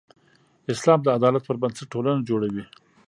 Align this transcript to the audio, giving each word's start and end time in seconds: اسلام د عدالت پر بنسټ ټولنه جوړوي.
اسلام 0.73 0.99
د 1.03 1.07
عدالت 1.17 1.43
پر 1.45 1.55
بنسټ 1.61 1.87
ټولنه 1.93 2.21
جوړوي. 2.29 2.63